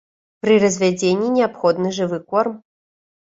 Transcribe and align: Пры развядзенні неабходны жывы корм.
Пры 0.43 0.55
развядзенні 0.63 1.29
неабходны 1.35 1.93
жывы 1.99 2.19
корм. 2.31 2.57